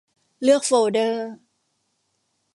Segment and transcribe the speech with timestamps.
[0.43, 1.27] เลือกโฟลเดอร์